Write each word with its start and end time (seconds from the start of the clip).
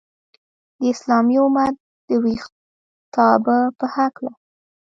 د 0.79 0.81
اسلامي 0.93 1.35
امت 1.45 1.75
د 2.07 2.09
ویښتابه 2.23 3.57
په 3.79 3.85
هیله! 3.95 4.31